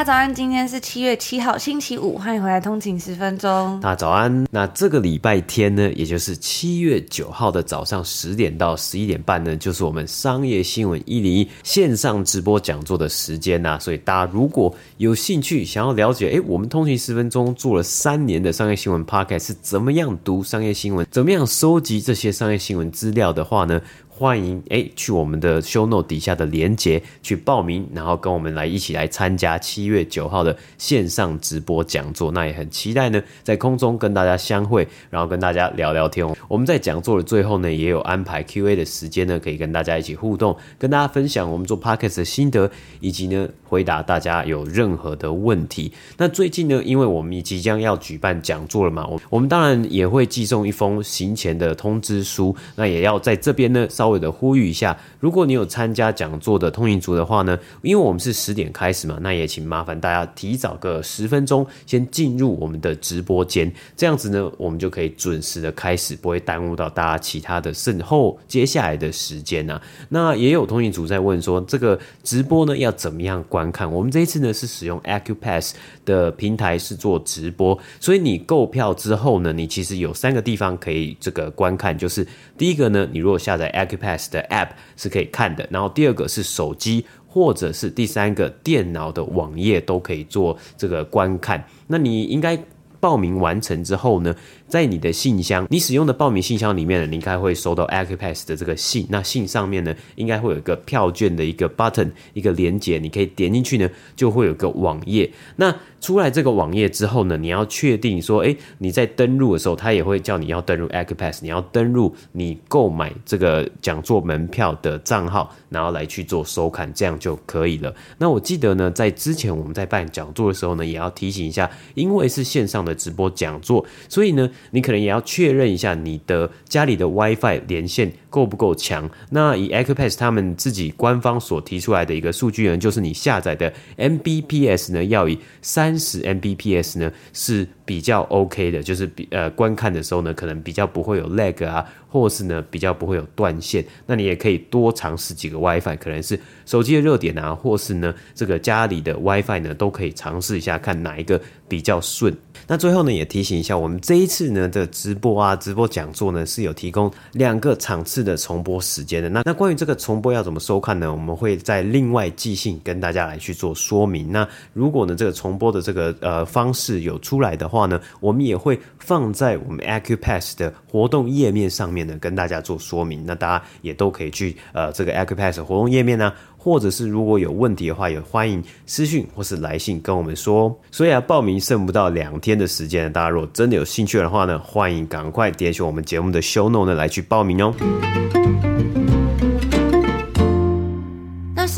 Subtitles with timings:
[0.00, 3.78] 大家早安，今天是七月七号，星期五，欢迎回来通勤十分钟。
[3.82, 23.78] 大家早安，那这个礼拜天呢，也就是七月九号的早上十点到十一点半呢，就是我们商业新闻一零一线上直播讲座的时间呐、所以大家如果有兴趣想要了解，哎，我们通勤十分钟做了三年的商业新闻 Podcast 是怎么样读商业新闻，怎么样收集这些商业新闻资料的话呢？
[24.20, 32.30] 欢迎哎，去我们的 show note 底下的连结去报名，然后跟我们来一起来参加七月九号的线上直播讲座。
[32.30, 36.28] 那也很期待呢，在空中跟大家相会，然后跟大家聊聊天。
[36.48, 45.90] 我们在讲座的最后呢，也有安排 Q&A 的时间呢，可以跟大家一起互动，跟大家分享我们做 Podcast 的心得，以及呢回答大家有任何的问题。
[46.18, 54.09] 那最近呢，因为我们即将要举办讲座了嘛，我我们当然也会寄送一封行前的通知书，那也要在这边呢稍。
[54.18, 69.82] 的呼吁一下，如果你有参加讲座的通勤族的话呢，因为我们是十点开始嘛，那也请麻烦大家提早个十分钟先进入我们的直播间，这样子呢，我们就可以准时的开始，不会耽误到大家其他的甚后接下来的时间呐、啊。
[70.08, 73.90] 那也有通勤族在问说，这个直播呢要怎么样观看？
[73.90, 75.72] 我们这一次呢是使用 Acupass
[76.04, 91.62] 的平台是做直播，所以你购票之后呢，你其实有三个地方可以这个观看，就是第一个呢，你如果下载 Acupass Pass 的 App 是可以看的，然后第二个是手机，或者是第三个电脑的网页都可以做这个观看。
[91.86, 92.58] 那你应该
[92.98, 94.34] 报名完成之后呢，
[94.70, 99.04] 在你的信箱，你使用的报名信箱里面呢，你应该会收到 Acupass 的这个信。
[99.10, 105.30] 那信上面呢，应该会有一个票券的一个 button，一个连接，你可以点进去呢，就会有个网页。
[105.56, 117.94] 那出来这个网页之后呢，你要确定说，诶，你在登录的时候，他也会叫你要登录 Accupass，你要登录你购买这个讲座门票的账号，然后来去做收看，这样就可以了。
[118.18, 124.48] 那我记得呢，在之前我们在办讲座的时候呢，也要提醒一下，因为是线上的直播讲座，所以呢。
[124.70, 129.10] 你可能也要确认一下你的家里的 WiFi 连线够不够强。
[129.30, 141.66] 那以 a c u p a s s 他们自己官方所提出来的一个数据呢，就是你下载的 Mbps 呢，要以三十 Mbps 呢是比较 OK 的，就是比呃观看的时候呢，可能比较不会有 lag
[141.66, 141.86] 啊。
[142.12, 151.40] 或是呢，比较不会有断线，那你也可以多尝试几个 WiFi，可能是手机的热点啊，或是呢这个家里的 WiFi 呢，都可以尝试一下，看哪一个
[151.70, 152.36] 比较顺。
[152.66, 159.28] 那最后呢，也提醒一下，我们这一次呢的直播啊，直播讲座呢是有提供两个场次的重播时间的。
[159.28, 161.10] 那那关于这个重播要怎么收看呢？
[161.10, 164.30] 我们会在另外寄信跟大家来去做说明。
[164.30, 172.16] 那如果呢这个重播的这个呃方式有出来的话呢，我们也会放在我们 Acupass 的活动页面上面呢。
[172.20, 176.32] 跟大家做说明，那大家也都可以去呃这个 Acupass 活动页面呢、
[176.62, 180.78] 或者是如果有问题的话，也欢迎私讯或是来信跟我们说。
[180.90, 187.74] 所以啊，报名剩不到两天的时间，大家如果真的有兴趣的话呢，欢迎赶快点选我们节目的 Show Note 呢来去报名哦。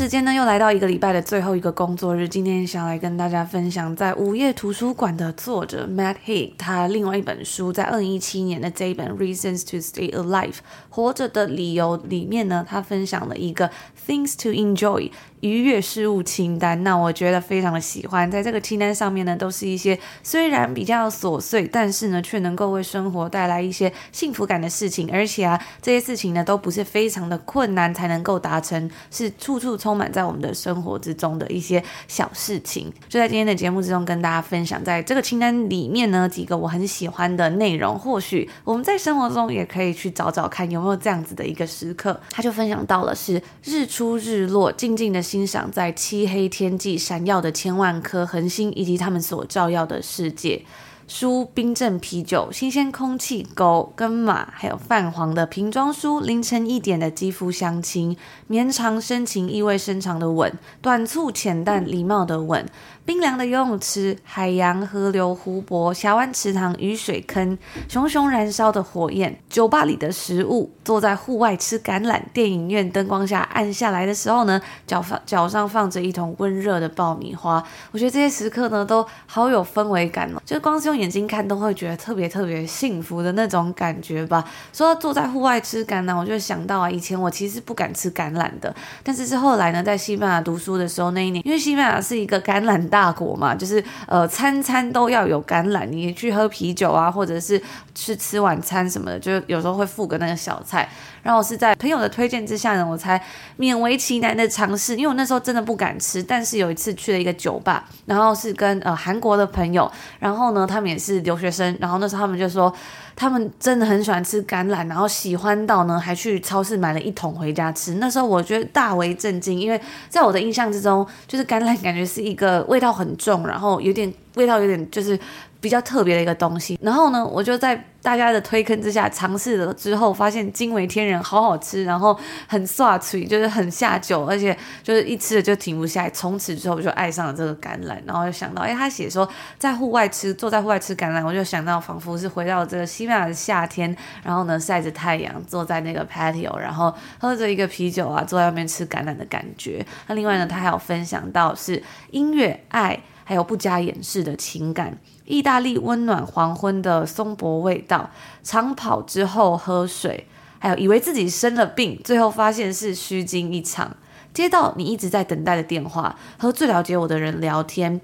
[0.03, 2.27] 时间呢，又来到一个礼拜的最后一个工作日。
[2.27, 10.55] 今天想来跟大家分享，在午夜图书馆的作者 Matt Haig，他另外一本书，在二零一七年的这一本《Reasons to Stay Alive》
[10.89, 13.71] 活着的理由里面呢，他分享了一个
[14.05, 15.09] Things to Enjoy。
[15.43, 18.31] 愉悦事物清单，那我觉得非常的喜欢。
[18.31, 25.11] 在这个清单上面呢，都是一些虽然比较琐碎，但是呢，却能够为生活带来一些幸福感的事情。
[25.11, 32.89] 而且啊，这些事情呢，都不是非常的困难才能够达成，是处处充满在我们的生活之中的一些小事情。
[33.09, 37.99] 就在今天的节目之中，跟大家分享，在这个清单里面呢，几个我很喜欢的内容。
[37.99, 42.17] 或许我们在生活中也可以去找找看，有没有这样子的一个时刻。
[42.31, 45.21] 他就分享到了是日出日落，静静的。
[45.33, 50.63] 欣赏在漆黑天际闪耀的千万颗恒星，以及他们所照耀的世界。
[51.07, 58.15] 书、冰镇啤酒、新鲜空气、狗跟马，还有泛黄的瓶装书、凌晨一点的肌肤相亲、
[58.45, 62.65] 绵长深情、意味深长的吻、短促浅淡礼貌的吻。
[63.05, 67.57] 冰凉的游泳池、海洋、河流、湖泊、峡湾、池塘、雨水坑、
[67.89, 77.61] 熊熊燃烧的火焰、酒吧里的食物、坐在户外吃橄榄、电影院灯光下暗下来的时候呢，脚放脚上放着一桶温热的爆米花。
[77.91, 84.49] 我觉得这些时刻呢，都好有氛围感哦，就光是用眼睛看都会觉得特别特别幸福的那种感觉吧。
[84.71, 88.73] 说到坐在户外吃橄榄，我就想到啊，以前我其实不敢吃橄榄的，
[89.03, 92.92] 但是是后来呢，在西班牙读书的时候那一年，因为西班牙是一个橄榄。
[92.93, 95.83] 大国嘛，就是呃，餐餐都要有橄榄。
[95.87, 97.59] 你去喝啤酒啊，或者是
[97.95, 100.87] 去吃晚餐什么的，就有时候会附个那个小菜。
[101.23, 103.19] 然后是在朋友的推荐之下呢，我才
[103.57, 104.95] 勉为其难的尝试。
[104.95, 112.71] 因为我那时候真的不敢吃，但是有一次去了一个酒吧，然后是跟呃韩国的朋友，然后呢，他们也是留学生，然后那时候他们就说。
[113.15, 117.93] 他们真的很喜欢吃橄榄，然后喜欢到呢，还去超市买了一桶回家吃。
[117.99, 119.79] 那时候我觉得大为震惊，因为
[120.09, 125.17] 在我的印象之中，就是橄榄感觉是一个味道很重，然后有点味道有点就是。
[125.63, 136.09] 比较特别的一个东西，然后呢，我就在大家的推坑之下尝试了之后，发现惊为天人，好好吃，然后很爽脆，就是很下酒，而且就是一吃了就停不下来。
[136.09, 139.25] 从此之后，我就爱上了这个橄榄，然后就想到，哎，他写说
[139.57, 149.85] 在户外吃，坐在户外吃橄榄，我就想到仿佛是回到这个西班牙的夏天，然后呢，晒着太阳，坐在那个 patio，然后喝着一个啤酒啊，坐在外面吃橄榄的感觉。
[150.07, 151.81] 那另外呢，他还有分享到是
[152.11, 154.97] 音乐、爱，还有不加掩饰的情感。
[155.25, 158.09] 意大利温暖黄昏的松柏味道，
[158.43, 160.27] 长跑之后喝水，
[160.59, 163.95] 还有以为自己生了病，最后发现是虚惊一场。
[164.33, 168.01] 接到你一直在等待的电话，和最了解我的人聊天，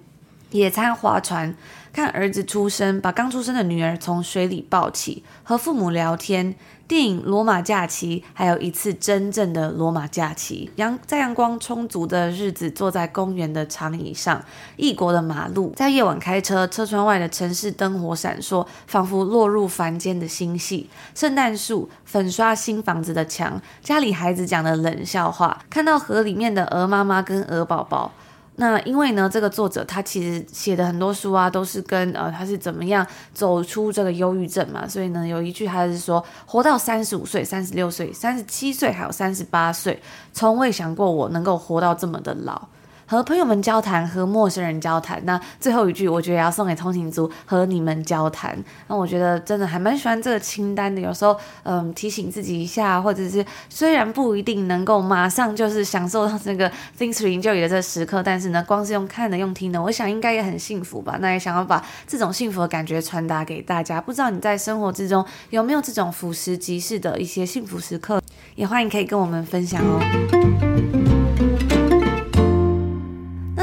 [0.51, 1.55] 野餐划船，
[1.91, 6.55] 看儿子出生，把刚出生的女儿从水里抱起，和父母聊天。
[6.89, 10.71] 电影《罗马假期》，还有一次真正的罗马假期。
[10.77, 14.43] 阳在阳光充足的日子，坐在公园的长椅上，
[14.75, 20.89] 异国的马路，在夜晚开车，车窗外的城市灯火闪烁，仿佛落入凡间的星系。
[21.13, 28.11] 圣诞树，粉刷新房子的墙，家里孩子讲的冷笑话，看到河里面的鹅妈妈跟鹅宝宝。
[28.59, 40.01] 那因为呢，这个作者他其实写的很多书啊，都是跟呃他是怎么样走出这个忧郁症嘛，所以呢，有一句他是说，活到三十五岁、三十六岁、三十七岁，还有三十八岁，
[40.33, 42.67] 从未想过我能够活到这么的老。
[43.09, 45.19] 和朋友们交谈，和陌生人交谈。
[45.25, 48.55] 那最后一句，我觉得也要送给通勤族，和你们交谈。
[48.85, 51.01] 那我觉得真的还蛮喜欢这个清单的。
[51.01, 56.69] 有时候，嗯，提醒自己一下，或者是虽然不一定能够马上就是享受到这个
[56.99, 61.17] things to enjoy 的这时刻，但是呢，光是用看的、用听的，我想应该也很幸福吧。
[61.19, 63.99] 那也想要把这种幸福的感觉传达给大家。
[63.99, 68.21] 不知道你在生活之中有没有这种俯拾即是的一些幸福时刻？
[68.53, 71.18] 也欢迎可以跟我们分享哦。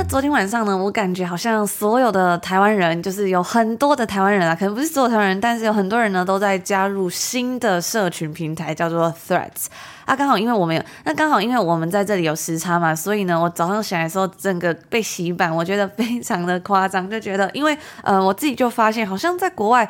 [0.09, 9.67] 昨天晚上呢，我感觉好像所有的台湾人，就是有很多的台湾人啊，可能不是所有台湾人，但是有很多人呢都在加入新的社群平台，叫做 Threads
[10.05, 10.15] 啊。
[10.15, 19.89] 刚好因为我们有，那刚好因为我们在这里有时差嘛，所以呢，我早上醒来的时候，整个被洗版，我觉得非常的夸张，就觉得因为呃，我自己就发现，好像在国外。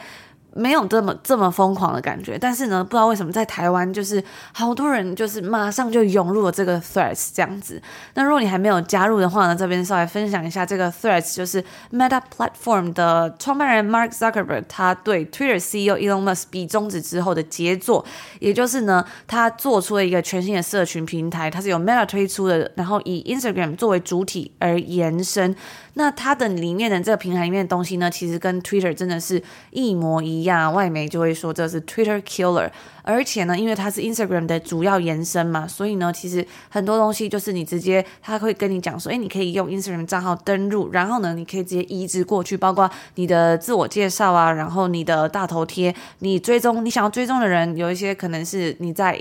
[0.56, 4.22] 没有这么这么疯狂的感觉，但是呢，不知道为什么在台湾就是
[4.52, 7.80] 好多人就是马上就涌入了这个 Threads 这样子。
[8.14, 11.62] 那如果你还没有加入的话呢，这边稍微分享一下这个 Threads，就是
[11.92, 18.04] Meta Platform 的创办人 Mark Zuckerberg 他对 Twitter CEO Elon Musk 比中指之后的杰作，
[18.40, 25.54] 也就是呢，他做出了一个全新的社群平台，它是由 Meta 推出的，然后以 Instagram 作为主体而延伸。
[25.98, 32.70] 那它的里面的这个平台里面的东西呢，其实跟 Twitter 真的是一模一样，外媒就会说这是 Twitter Killer，
[33.02, 49.18] 而且呢，因为它是 Instagram 的主要延伸嘛，所以呢，其实很多东西就是你直接，他会跟你讲说，诶，你可以用 Instagram 账号登录，然后呢，你可以直接移植过去，包括你的自我介绍啊，然后你的大头贴，你追踪你想要追踪的人，有一些可能是你在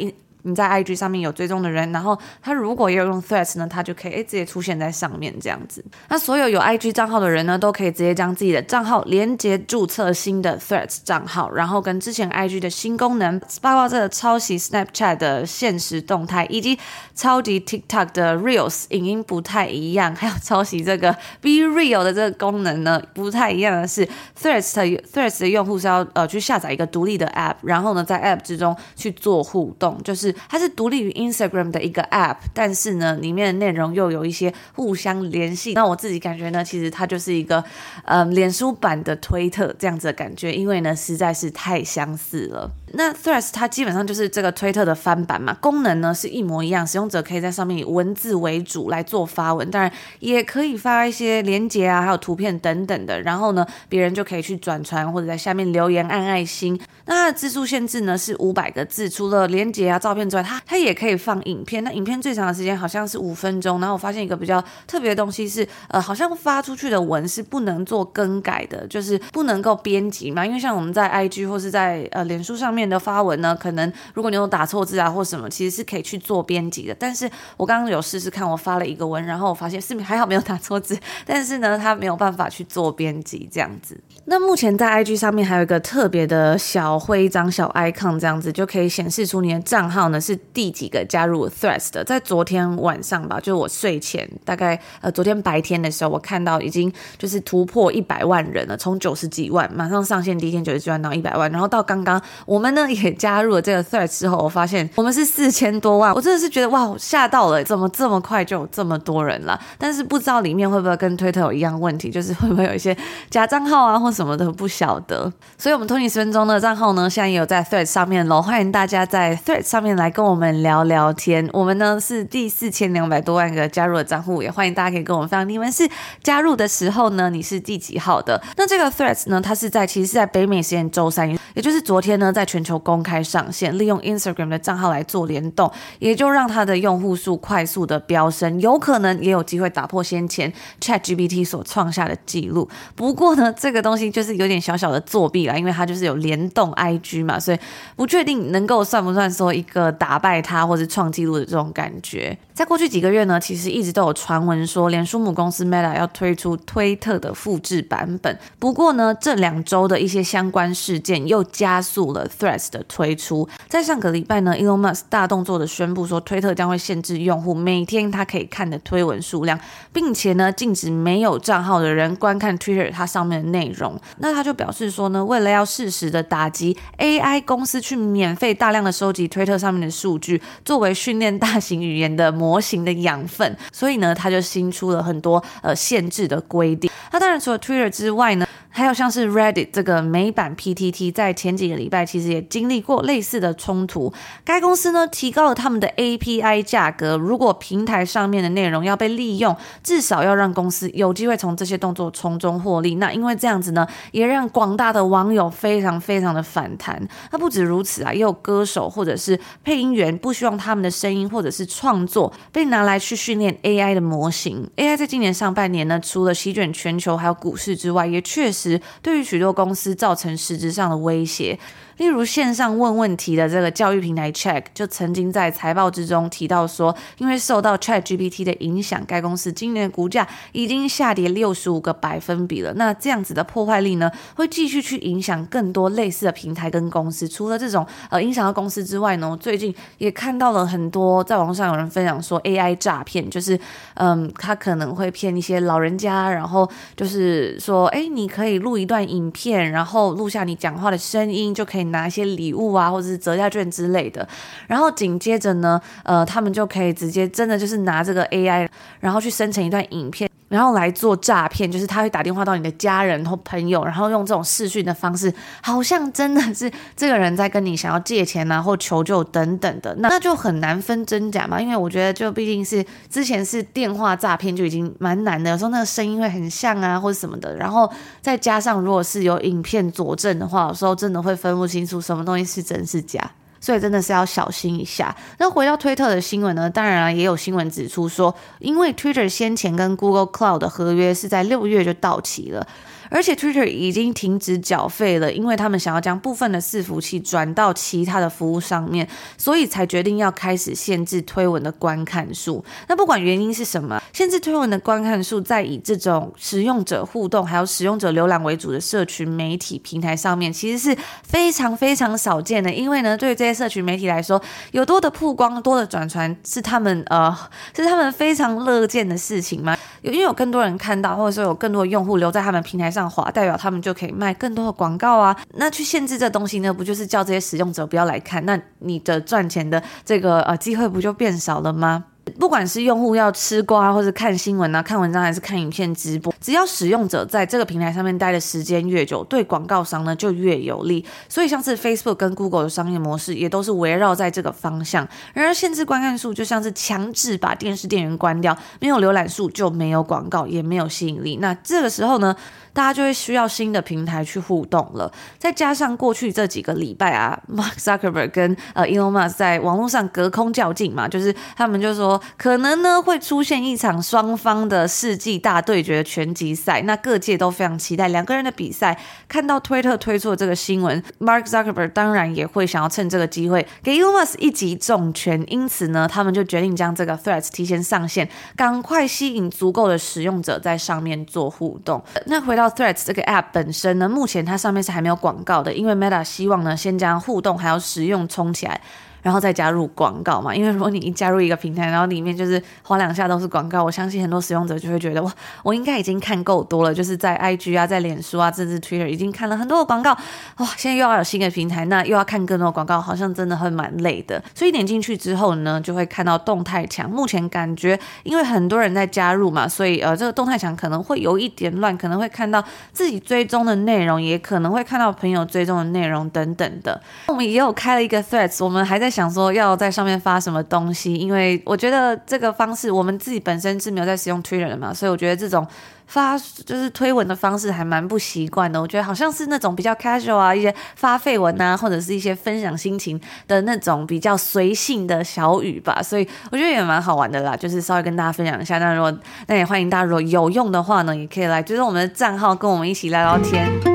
[0.47, 5.83] 你在 IG 上面有追踪的人，然后他如果也有用 Threads 呢，他就可以诶直接出现在上面这样子。
[6.07, 16.77] 那所有有 IG 账号的人呢，都可以直接将自己的账号连接注册新的 Threads 账号，然后跟之前 IG 的新功能，包括这个抄袭 Snapchat 的限时动态，以及
[17.15, 21.11] 超级 TikTok 的 Reels 影音不太一样，还有抄袭这个
[21.41, 24.07] Be Real 的这个功能呢，不太一样的是
[24.39, 30.34] Threads 的 Threads 的用户是要呃去下载一个独立的 App，然后呢在 App 之中去做互动，就是。
[30.49, 35.73] 它是独立于 Instagram 的一个 App，但是呢，里面的内容又有一些互相联系。
[35.73, 37.63] 那我自己感觉呢，其实它就是一个
[38.03, 42.71] 呃脸书版的推特这样子的感觉，因为呢实在是太相似了。
[42.93, 56.79] 那 Threads 它基本上就是这个推特的翻版嘛，功能呢是一模一样，使用者可以在上面以文字为主来做发文，当然也可以发一些连接啊，还有图片等等的，然后呢，别人就可以去转传或者在下面留言按爱心。
[57.07, 61.83] 那它的字数限制呢是五百个字，除了连接啊、照片之外，它它也可以放影片。
[61.83, 63.79] 那影片最长的时间好像是五分钟。
[63.81, 72.84] 然后我发现一个比较特别的东西是，呃，好像发出去的文是不能做更改的，就是不能够编辑嘛，因为像我们在 IG 或是在呃脸书上面。
[72.89, 76.95] 的发文呢，可能如果你有打错字啊或什么，其实是可以去做编辑的。
[76.97, 83.99] 但是我刚刚有试试看，我发了一个文，然后我发现是还好没有打错字，但是呢，它没有办法去做编辑这样子。
[84.25, 92.03] 那目前在 IG 上面还有一个特别的小徽章、小 icon 这样子，就可以显示出你的账号呢是第几个加入 Threads 的。
[92.03, 102.75] 在昨天晚上吧，就我睡前大概呃昨天白天的时候，我看到已经就是突破一百万人了，从九十几万马上上线第一天九十几万到一百万，然后到刚刚我们们。
[102.75, 109.57] 呢也加入了这个 Threads 之后，我发现我们是四千多万，我真的是觉得哇，吓到了，怎么这么快就有这么多人了？
[109.77, 112.95] 但是不知道里面会不会跟推特有一样问题，就是会不会有一些
[113.29, 115.31] 假账号啊或什么的，不晓得。
[115.57, 121.49] 所以，我们托尼十分钟的账号呢，现在也有在 Threads 上面喽，欢迎大家在 Threads 上面来跟我们聊聊天。
[121.53, 125.89] 我们呢是第四千两百多万个加入的账户，也欢迎大家可以跟我们分享，你们是
[126.21, 128.41] 加入的时候呢，你是第几号的？
[128.57, 135.69] 那这个 Threads 呢，它是在其实是在北美时间周三，也就是昨天呢，在全全球公开上线，利用 Instagram 的账号来做联动，
[135.99, 142.69] 也就让它的用户数快速的飙升，有可能也有机会打破先前 ChatGPT 所创下的记录。
[142.95, 147.59] 不过呢，这个东西就是有点小小的作弊啦，因为它就是有联动 IG 嘛，所以
[147.97, 152.37] 不确定能够算不算说一个打败它或是创纪录的这种感觉。
[152.55, 158.39] 在过去几个月呢，其实一直都有传闻说，脸书母公司 Meta 要推出推特的复制版本。
[158.57, 169.59] 不过呢，这两周的一些相关事件又加速了 Threads 的推出，在上个礼拜呢，Elon Musk 大动作的宣布说，推特将会限制用户每天他可以看的推文数量，
[169.91, 173.99] 并且呢，禁止没有账号的人观看 Twitter 它上面的内容。
[174.19, 186.91] 那他就表示说呢，为了要适时的打击 AI 公司去免费大量的收集推特上面的数据，作为训练大型语言的模模型的养分，所以呢，他就新出了很多呃限制的规定。
[187.11, 194.11] 那当然除了 Twitter 之外呢，还有像是 Reddit 这个美版 PTT，在前几个礼拜其实也经历过类似的冲突。
[194.43, 202.95] 该公司呢提高了他们的 API 价格，如果平台上面的内容要被利用，至少要让公司有机会从这些动作从中获利。
[202.95, 207.01] 那因为这样子呢，也让广大的网友非常非常的反弹。
[207.31, 214.69] 那不止如此啊，也有歌手或者是配音员不希望他们的声音或者是创作被拿来去训练 AI 的模型。
[214.75, 218.64] AI 在今年上半年呢，除了席卷全球还有股市之外，也确实。
[219.01, 221.57] 对于许多公司造成实质上的威胁。
[221.97, 232.73] 例如线上问问题的这个教育平台 Check 就曾经在财报之中提到说，因为受到 ChatGPT 的影响，该公司今年股价已经下跌六十五个百分比了。
[232.73, 237.25] 那这样子的破坏力呢，会继续去影响更多类似的平台跟公司。
[237.27, 243.57] 除了这种呃影响到公司之外呢，最近也看到了很多在网上有人分享说 AI 诈骗，就是
[243.93, 254.27] 嗯，他可能会骗一些老人家，然后就是说，哎，你可以录一段影片，然后录下你讲话的声音，就可以拿一些礼物啊，或者是折价券之类的，
[254.67, 258.67] 然后紧接着呢，呃，他们就可以直接真的就是拿这个 AI，
[258.99, 277.87] 然后去生成一段影片，然后来做诈骗，就是他会打电话到你的家人或朋友，然后用这种视讯的方式，好像真的是这个人在跟你想要借钱啊，或求救等等的，那那就很难分真假嘛，因为我觉得就毕竟是之前是电话诈骗就已经蛮难的，有时候那个声音会很像啊，或者什么的，然后
[278.21, 281.75] 再加上如果是有影片佐证的话，有时候真的会分不清。
[281.75, 283.19] 清楚什么东西是真是假，
[283.65, 285.15] 所以真的是要小心一下。
[285.39, 286.69] 那回到推特的新闻呢？
[286.69, 292.67] 当然啊，也有新闻指出说，因为 Twitter 先前跟 Google Cloud 的合约是在六月就到期了。
[293.11, 299.07] 而且 Twitter 已经停止缴费了，因为他们想要将部分的伺服器转到其他的服务上面，
[299.37, 302.65] 所以才决定要开始限制推文的观看数。
[302.87, 312.73] 那不管原因是什么，限制推文的观看数，在以这种使用者互动还有使用者浏览为主的社群媒体平台上面，其实是非常非常少见的。
[312.73, 317.35] 因为呢，对这些社群媒体来说，有多的曝光、多的转传是他们呃
[317.73, 319.77] 是他们非常乐见的事情吗。
[320.01, 325.35] 有因为有更多人看到，或者说有更多的用户留在他们平台上滑，代表他们就可以卖更多的广告啊。
[325.53, 328.45] 那去限制这东西呢，不就是叫这些使用者不要来看？
[328.45, 332.03] 那你的赚钱的这个呃机会不就变少了吗？
[332.39, 341.05] 不管是用户要吃瓜，或者看新闻啊、看文章，还是看影片直播，只要使用者在这个平台上面待的时间越久，对广告商呢就越有利。
[341.29, 345.07] 所以像是 Facebook 跟 Google 的商业模式，也都是围绕在这个方向。
[345.33, 351.37] 然而，限制观看数就像是强制把电视电源关掉，没有浏览数就没有广告，也没有吸引力。
[351.37, 352.35] 那这个时候呢，
[352.75, 355.09] 大家就会需要新的平台去互动了。
[355.39, 366.81] 再加上过去这几个礼拜啊，Mark Zuckerberg 跟呃 Elon Musk 在网络上隔空较劲嘛，就是他们就说可能呢会出现一场双方的世纪大对决的拳击赛。
[366.81, 368.99] 那各界都非常期待两个人的比赛。
[369.29, 375.41] 看到推特推出的这个新闻，Mark Zuckerberg 当然也会想要趁这个机会给 Elon Musk 一击重拳。
[375.47, 378.27] 因此呢，他们就决定将这个 Threads 提前上线，
[378.57, 382.03] 赶快吸引足够的使用者在上面做互动。
[382.25, 388.79] 那回到 Threads 这个 App 本身呢，目前它上面是还没有广告的，因为 Meta 希望呢先将互动还有使用冲起来。
[389.25, 400.11] 然后再加入广告嘛，因为如果你一加入一个平台，然后里面就是滑两下都是广告，我相信很多使用者就会觉得哇，我应该已经看够多了，就是在 IG 啊，在脸书啊，甚至 Twitter 已经看了很多的广告，
[400.57, 404.39] 哇，现在又要有新的平台，那又要看更多的广告，好像真的会蛮累的。
[404.53, 407.09] 所以点进去之后呢，就会看到动态墙。
[407.09, 412.63] 目前感觉因为很多人在加入嘛，所以呃，这个动态墙可能会有一点乱，可能会看到
[412.93, 417.01] 自己追踪的内容，也可能会看到朋友追踪的内容等等的。
[417.25, 419.14] 我们也有开了一个 Threads，我们还在。
[419.15, 425.65] 想说要在上面发什么东西，因为我觉得这个方式，我们自己本身是没有在使用 Twitter 的嘛，所以我觉得这种
[426.05, 428.81] 发就是推文的方式还蛮不习惯的。
[428.81, 433.17] 我觉得好像是那种比较 casual 啊，一些发废文啊，或者是一些分享心情
[433.47, 437.55] 的那种比较随性的小语吧，所以我觉得也蛮好玩的啦。
[437.55, 439.17] 就是稍微跟大家分享一下，那如果
[439.47, 443.94] 那也欢迎大家如果有用的话呢，也可以来就是我们的账号跟我们一起聊聊天。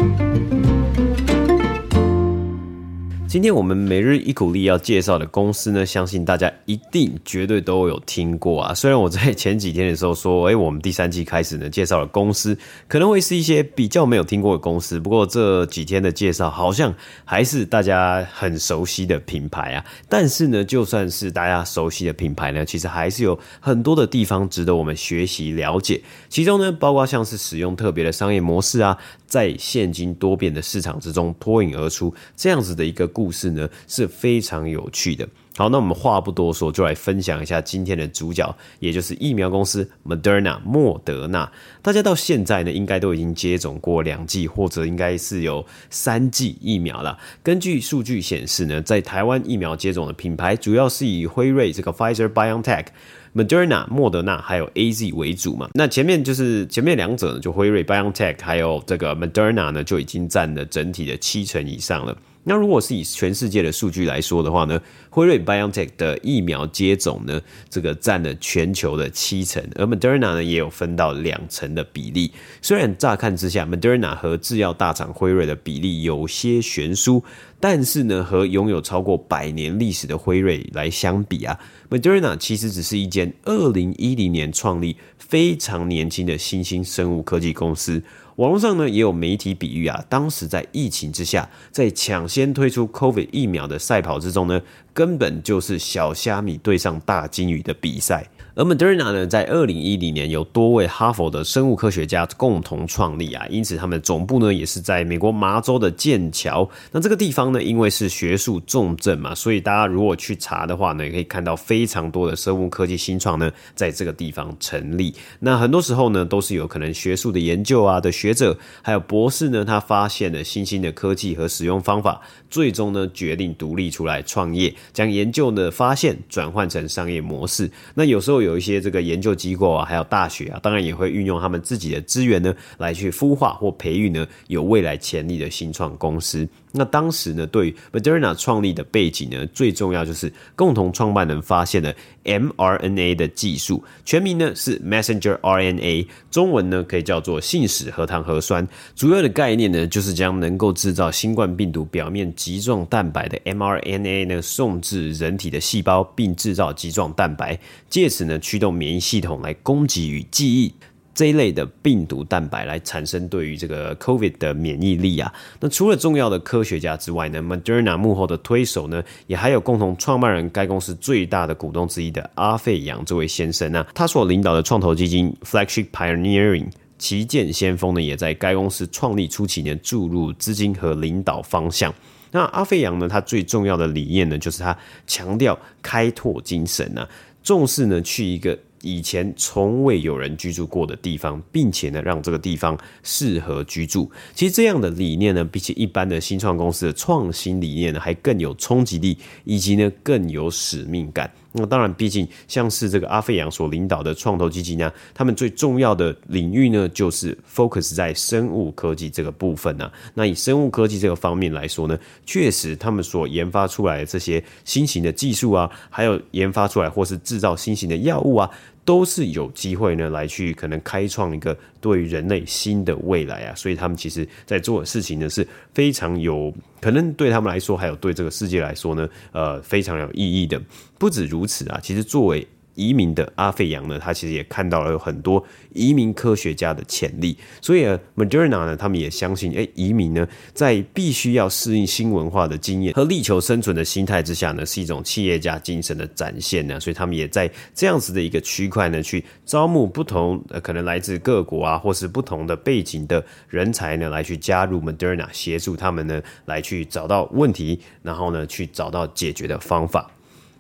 [3.30, 8.74] 今天我们每日一鼓励要介绍的公司呢，相信大家一定绝对都有听过啊。
[8.74, 12.58] 虽然我在前几天的时候说，哎，我们第三季开始呢，介绍的公司
[12.88, 16.92] 可能会是一些比较没有听过的公司，不过这几天的介绍好像
[17.24, 19.84] 还是大家很熟悉的品牌啊。
[20.08, 26.02] 但是呢，就算是大家熟悉的品牌呢，其实还是有很多的地方值得我们学习了解。
[26.28, 28.98] 其中呢，包括像是使用特别的商业模式啊。
[29.30, 35.26] 在现今多变的市场之中脱颖而出，这样子的一个故事呢，是非常有趣的。
[35.60, 41.52] 好，那我们话不多说，就来分享一下今天的主角，也就是疫苗公司 Moderna 莫德纳。
[41.82, 47.18] 大家到现在呢，应该都已经接种过两剂，或者应该是有三剂疫苗了。
[47.42, 52.86] 根据数据显示呢，在台湾疫苗接种的品牌，主要是以辉瑞这个 Pfizer BioNTech。
[53.34, 62.16] Moderna、莫德纳还有 AZ 为主嘛，那前面就是前面两者呢，就辉瑞、BioNTech 还有这个 Moderna 呢，就已经占了整体的七成以上了。
[62.42, 72.32] 那如果是以全世界的数据来说的话呢，辉瑞 BioNTech 的疫苗接种呢，这个占了全球的七成，而 Moderna 呢也有分到两成的比例。
[72.62, 77.22] 虽然乍看之下，Moderna 和制药大厂辉瑞的比例有些悬殊，
[77.60, 81.58] 但是呢，和拥有超过百年历史的辉瑞来相比啊
[81.90, 88.02] ，Moderna 其实只是一间二零一零年创立、非常年轻的新兴生物科技公司。
[88.40, 94.62] 网络上呢也有媒体比喻啊，当时在疫情之下，在抢先推出 COVID 疫苗的赛跑之中呢，
[94.94, 98.26] 根本就是小虾米对上大鲸鱼的比赛。
[98.54, 106.68] 而 Moderna 呢，在二零一零年由多位哈佛的生物科学家共同创立啊，因此他们总部呢也是在美国麻州的剑桥。
[106.90, 115.14] 那这个地方呢，因为是学术重镇嘛，所以大家如果去查的话呢，也可以看到非常多的生物科技新创呢，在这个地方成立。
[115.38, 127.70] 那很多时候呢，都是有可能学术的研究啊的学者，还有博士呢，他发现了新兴的科技和使用方法，最终呢决定独立出来创业，将研究的发现转换成商业模式。
[127.94, 128.60] 那有时候有。
[128.60, 136.46] 一些这个研究机构啊，还有大学啊，当然也会运用他们自己的资源呢，来去孵化或培育呢有未来潜力的新创公司。
[136.72, 141.92] 那当时呢，对于 Moderna 创立的背景呢，最重要就是共同创办人发现了
[142.24, 148.66] mRNA 的技术，全名呢是 Messenger RNA，中文呢可以叫做信使核糖核酸。
[148.94, 160.72] 主要的概念呢，就是将能够制造新冠病毒表面棘状蛋白的 mRNA 呢送至人体的细胞，并制造棘状蛋白，借此呢驱动免疫系统来攻击与记忆。
[161.20, 165.30] 这一类的病毒蛋白来产生对于这个 COVID 的免疫力啊。
[165.60, 181.94] 那除了重要的科学家之外呢，Moderna 幕后的推手呢，也还有共同创办人，该公司最大的股东之一的阿费扬这位先生啊，他所领导的创投基金 Flagship Pioneering 旗舰先锋呢，也在该公司创立初期呢注入资金和领导方向。
[182.30, 184.74] 那阿费扬呢，他最重要的理念呢，就是他
[185.06, 187.06] 强调开拓精神啊，
[187.42, 188.58] 重视呢去一个。
[188.82, 194.10] 以前从未有人居住过的地方，并且呢，让这个地方适合居住。
[194.34, 201.30] 其实这样的理念呢，比起一般的新创公司的创新理念呢，还更有冲击力，以及呢，更有使命感。
[201.52, 209.90] 那当然，毕竟像是这个阿费扬所领导的创投基金呢，他们最重要的领域呢，就是 focus 在生物科技这个部分呢。
[210.14, 218.48] 那以生物科技这个方面来说呢，确实他们所研发出来的这些新型的技术啊，还有研发出来或是制造新型的药物啊。
[218.90, 230.60] 都是有机会呢，来去可能开创一个对于人类新的未来啊，所以他们其实在做的事情呢，是非常有可能对他们来说，还有对这个世界来说呢，呃，非常有意义的。
[230.98, 237.84] 不止如此啊，其实作为移民的阿费扬呢，他其实也看到了有很多移民科学家的潜力，所以
[238.16, 260.10] Moderna 呢，他们也相信，哎，移民呢，在必须要适应新文化的经验和力求生存的心态之下呢，是一种企业家精神的展现呢，所以他们也在这样子的一个区块呢，去招募不同呃，可能来自各国啊，或是不同的背景的人才呢，来去加入 Moderna，协助他们呢，来去找到问题，然后呢，去找到解决的方法。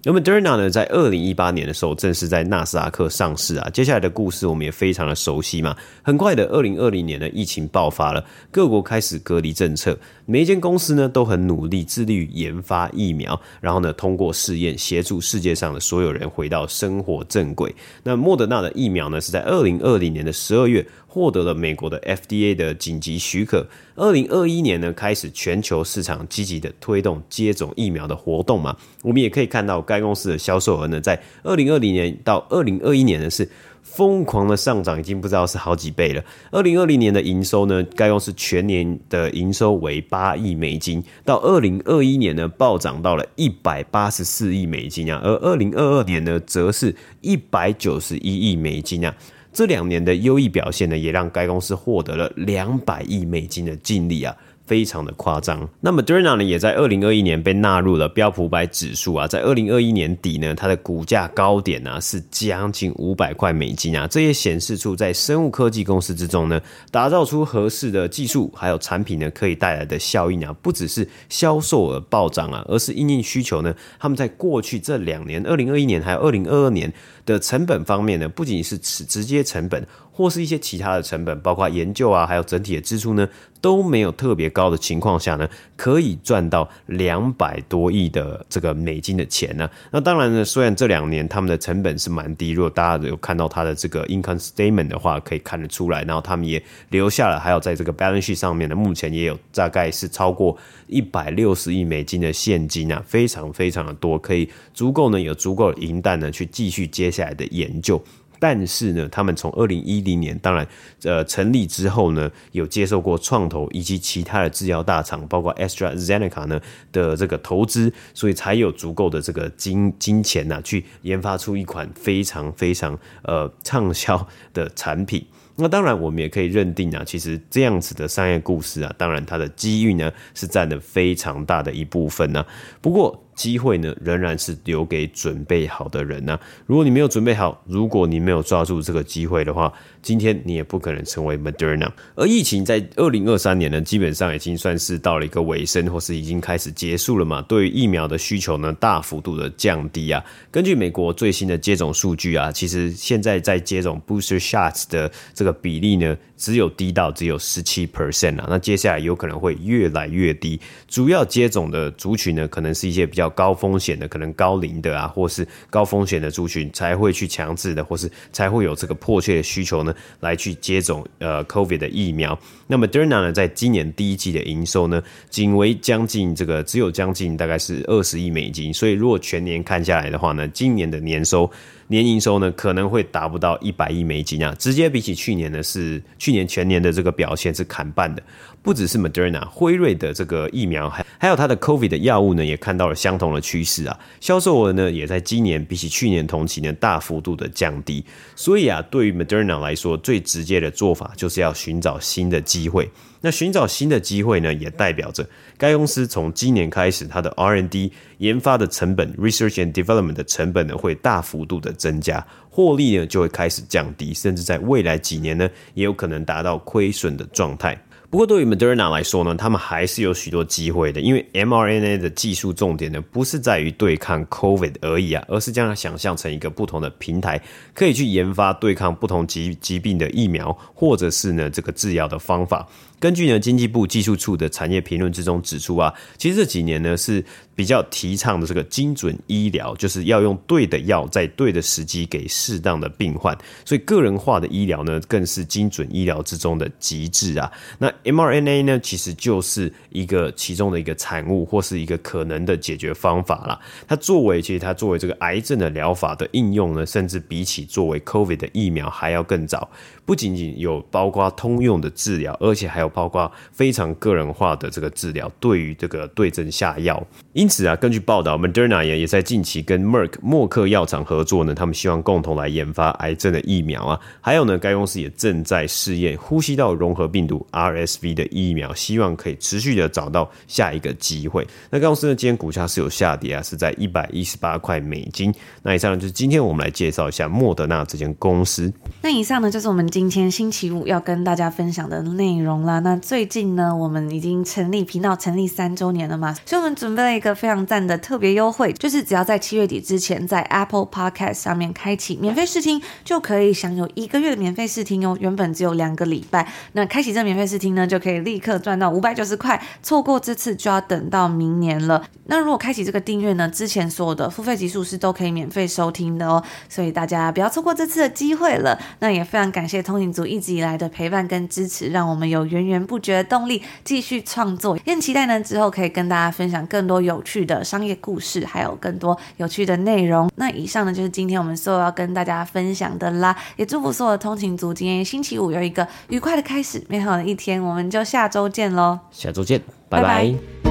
[0.02, 3.68] 那么 Moderna 呢，在二零一八年的时候正式在纳斯达克上市啊。
[3.68, 5.76] 接下来的故事我们也非常的熟悉嘛。
[6.00, 17.74] 很快的，二零二零年的，疫情爆发了，各国开始隔离政策，每一间公司呢都很努力，致力于研发疫苗，然后呢通过试验，协助世界上的所有人回到生活正轨。
[18.02, 20.86] 那莫德纳的疫苗呢，是在二零二零年的十二月。
[21.10, 23.66] 获得了美国的 FDA 的紧急许可。
[23.96, 28.76] 二零二一年呢，开始全球市场积极的推动接种疫苗的活动嘛。
[29.02, 33.50] 我们也可以看到，该公司的销售额呢，在二零二零年到二零二一年呢，是
[33.82, 36.24] 疯狂的上涨，已经不知道是好几倍了。
[36.52, 49.14] 二零二零年的营收呢，该公司全年的营收为八亿美金，到二零二一年呢，暴涨到了一百八十四亿美金啊，而二零二二年呢，则是一百九十一亿美金啊。
[49.52, 54.34] 这两年的优异表现呢，也让该公司获得了两百亿美金的净利啊。
[54.66, 55.68] 非常的夸张。
[55.80, 59.26] 那么 Moderna 呢，也在二零二一年被纳入了标普五百指数啊。
[59.26, 64.06] 在二零二一年底呢，它的股价高点呢、啊、是将近五百块美金啊。
[64.06, 66.60] 这也显示出在生物科技公司之中呢，
[66.92, 73.74] 打造出合适的技术还有产品呢，可以带来的效应啊，不只是销售额暴涨啊，而是因应需求呢。
[73.98, 76.92] 他们在过去这两年，二零二一年还有二零二二年
[77.30, 79.86] 的成本方面呢，不仅是直直接成本。
[80.12, 83.26] 或是一些其他的成本，包括研究啊，还有整体的支出呢，
[83.60, 89.70] 都没有特别高的情况下呢，可以赚到两百多亿的这个美金的钱呢。
[89.90, 96.02] 那当然呢，虽然这两年他们的成本是蛮低，如果大家有看到他的这个 income statement 的话，可以看得出来。
[96.02, 108.02] 然后他们也留下了，还有在这个 balance sheet 上面呢，目前也有大概是超过一百六十亿美金的现金啊，非常非常的多，可以足够呢有足够的银弹呢去继续接下来的研究。
[108.40, 110.66] 但是呢，他们从二零一零年，当然，
[111.04, 116.58] 呃，成立之后呢，有接受过创投以及其他的制药大厂，包括 AstraZeneca 呢
[116.90, 125.24] 的这个投资，所以才有足够的这个金金钱呐、去研发出一款非常非常呃畅销的产品。
[125.56, 132.42] 那当然，我们也可以认定啊，其实这样子的商业故事啊，当然它的机遇呢是占了非常大的一部分呢、
[132.80, 139.72] 不过，机会呢，仍然是留给准备好的人呐、如果你没有准备好，如果你没有抓住这个机会的话，
[140.02, 141.90] 今天你也不可能成为 Moderna。
[142.16, 147.40] 而疫情在二零二三年呢，基本上已经算是到了一个尾声，或是已经开始结束了嘛。
[147.48, 150.22] 对于疫苗的需求呢，大幅度的降低啊。
[150.50, 158.46] 根据美国最新的接种数据啊，其实现在在接种 booster shots 的这个比例呢，只有低到只有十七 percent 啊。
[158.50, 160.60] 那接下来有可能会越来越低。
[160.88, 172.38] 主要接种的族群呢，可能是一些比较高风险的，可能高龄的啊，或是高风险的族群才会去强制的，或是才会有这个迫切的需求呢，来去接种呃 COVID 的疫苗。
[172.66, 181.50] 那么 d e r n a 呢，在今年第一季的营收呢，仅为将近这个只有将近大概是二十亿美金，所以如果全年看下来的话呢，今年的年收。
[181.90, 188.22] 年营收呢可能会达不到一百亿美金啊，直接比起去年呢是去年全年的这个表现是砍半的。
[188.62, 198.04] 不只是 Moderna 辉瑞的这个疫苗，还还有它的 COVID 的药物呢，也看到了相同的趋势啊，销售额呢也在今年比起去年同期呢大幅度的降低。
[198.36, 202.90] 所以啊，对于 Moderna 来说，最直接的做法就是要寻找新的机会。
[203.22, 205.28] 那寻找新的机会呢，也代表着
[205.58, 217.78] 该公司从今年开始，它的 R&D 研发的成本，Research and Development 的成本呢会大幅度的增加，获利呢就会开始降低，甚至在未来几年呢也有可能达到亏损的状态。
[218.08, 227.40] 不过，对于 Moderna 来说呢，他们还是有许多机会的，因为 mRNA 的技术重点呢，不是在于对抗 COVID 而已啊，而是将它想象成一个不同的平台，
[227.72, 232.66] 可以去研发对抗不同疾疾病的疫苗，或者是呢这个制药的方法。
[233.00, 247.50] 根据呢经济部技术处的产业评论之中指出啊，其实这几年呢是比较提倡的这个精准医疗，就是要用对的药在对的时机给适当的病患，所以个人化的医疗呢更是精准医疗之中的极致啊。
[247.78, 253.58] 那 mRNA 呢其实就是一个其中的一个产物或是一个可能的解决方法啦。
[253.88, 259.70] 它作为其实它作为这个癌症的疗法的应用呢，甚至比起作为 COVID 的疫苗还要更早。
[260.04, 267.02] 不仅仅有包括通用的治疗，而且还有包括非常个人化的这个治疗，对于这个对症下药。
[267.32, 274.00] 因此啊，根据报道，Moderna 也也在近期跟 Merck 默克药厂合作呢，他们希望共同来研发癌症的疫苗啊。
[274.20, 281.46] 还有呢，该公司也正在试验呼吸道融合病毒 RSV 的疫苗，希望可以持续的找到下一个机会。
[281.70, 285.32] 那该公司呢，今天股价是有下跌啊，是在一百一十八块美金。
[285.62, 288.72] 那以上呢，就是今天我们来介绍一下莫德纳这间公司。
[289.02, 292.79] 那以上呢，就是我们今天星期五要跟大家分享的内容啦。
[292.80, 305.16] 那最近呢，我们已经成立频道成立三周年了嘛，所以我们准备了一个非常赞的特别优惠，就是只要在七月底之前在 Apple Podcast 上面开启免费试听，就可以享有一个月的免费试听哦。
[305.20, 309.60] 原本只有两个礼拜，那开启这免费试听呢，就可以立刻赚到五百九十块。
[309.82, 312.04] 错过这次就要等到明年了。
[312.26, 316.40] 那如果开启这个订阅呢，之前所有的付费集数是都可以免费收听的哦。
[316.68, 318.78] 所以大家不要错过这次的机会了。
[319.00, 319.80] 那也非常感谢。
[319.80, 324.78] 通影族一直以来的陪伴跟支持，让我们有源源源不绝的动力继续创作。
[324.86, 330.30] 也很期待呢，之后可以跟大家分享更多有趣的商业故事，还有更多有趣的内容。
[330.36, 333.36] 那以上呢，就是今天我们所有要跟大家分享的啦。
[333.56, 337.60] 也祝福所有的通勤族今天星期五有一个愉快的开始，美好的一天。
[337.60, 339.00] 我们就下周见喽！
[339.10, 340.08] 下周见，拜拜。
[340.08, 340.69] 拜拜。